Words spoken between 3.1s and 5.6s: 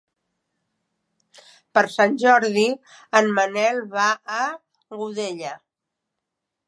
en Manel va a Godella.